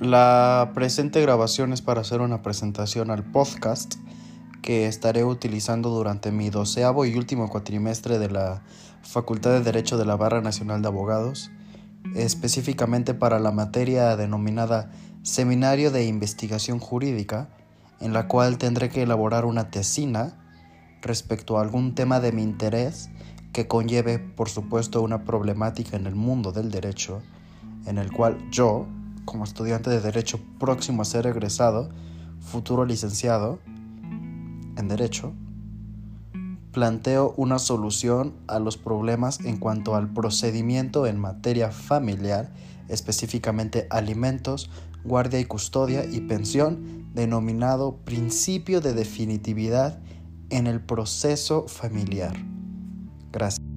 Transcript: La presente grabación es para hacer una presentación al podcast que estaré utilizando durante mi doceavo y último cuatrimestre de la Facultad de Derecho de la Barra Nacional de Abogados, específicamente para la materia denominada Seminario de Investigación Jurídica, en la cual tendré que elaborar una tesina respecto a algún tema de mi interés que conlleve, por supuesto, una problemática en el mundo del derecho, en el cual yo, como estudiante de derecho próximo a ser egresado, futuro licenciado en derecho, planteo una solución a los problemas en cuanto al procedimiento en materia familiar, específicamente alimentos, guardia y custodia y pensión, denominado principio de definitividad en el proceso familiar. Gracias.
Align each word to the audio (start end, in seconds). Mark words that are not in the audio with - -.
La 0.00 0.70
presente 0.74 1.20
grabación 1.20 1.72
es 1.72 1.82
para 1.82 2.02
hacer 2.02 2.20
una 2.20 2.40
presentación 2.40 3.10
al 3.10 3.24
podcast 3.24 3.96
que 4.62 4.86
estaré 4.86 5.24
utilizando 5.24 5.90
durante 5.90 6.30
mi 6.30 6.50
doceavo 6.50 7.04
y 7.04 7.16
último 7.16 7.48
cuatrimestre 7.48 8.20
de 8.20 8.30
la 8.30 8.62
Facultad 9.02 9.50
de 9.50 9.60
Derecho 9.62 9.98
de 9.98 10.04
la 10.04 10.14
Barra 10.14 10.40
Nacional 10.40 10.82
de 10.82 10.88
Abogados, 10.88 11.50
específicamente 12.14 13.12
para 13.12 13.40
la 13.40 13.50
materia 13.50 14.16
denominada 14.16 14.92
Seminario 15.22 15.90
de 15.90 16.06
Investigación 16.06 16.78
Jurídica, 16.78 17.48
en 17.98 18.12
la 18.12 18.28
cual 18.28 18.56
tendré 18.56 18.90
que 18.90 19.02
elaborar 19.02 19.46
una 19.46 19.68
tesina 19.72 20.38
respecto 21.02 21.58
a 21.58 21.62
algún 21.62 21.96
tema 21.96 22.20
de 22.20 22.30
mi 22.30 22.44
interés 22.44 23.10
que 23.52 23.66
conlleve, 23.66 24.20
por 24.20 24.48
supuesto, 24.48 25.02
una 25.02 25.24
problemática 25.24 25.96
en 25.96 26.06
el 26.06 26.14
mundo 26.14 26.52
del 26.52 26.70
derecho, 26.70 27.20
en 27.84 27.98
el 27.98 28.12
cual 28.12 28.38
yo, 28.52 28.86
como 29.28 29.44
estudiante 29.44 29.90
de 29.90 30.00
derecho 30.00 30.40
próximo 30.58 31.02
a 31.02 31.04
ser 31.04 31.26
egresado, 31.26 31.90
futuro 32.40 32.86
licenciado 32.86 33.58
en 34.02 34.88
derecho, 34.88 35.34
planteo 36.72 37.34
una 37.36 37.58
solución 37.58 38.32
a 38.46 38.58
los 38.58 38.78
problemas 38.78 39.40
en 39.40 39.58
cuanto 39.58 39.96
al 39.96 40.10
procedimiento 40.10 41.06
en 41.06 41.18
materia 41.18 41.70
familiar, 41.70 42.54
específicamente 42.88 43.86
alimentos, 43.90 44.70
guardia 45.04 45.40
y 45.40 45.44
custodia 45.44 46.06
y 46.06 46.20
pensión, 46.20 47.12
denominado 47.12 47.98
principio 47.98 48.80
de 48.80 48.94
definitividad 48.94 49.98
en 50.48 50.66
el 50.66 50.80
proceso 50.80 51.68
familiar. 51.68 52.34
Gracias. 53.30 53.67